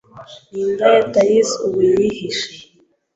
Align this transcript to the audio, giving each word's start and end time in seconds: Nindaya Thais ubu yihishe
Nindaya 0.51 1.01
Thais 1.13 1.49
ubu 1.65 1.79
yihishe 1.89 2.49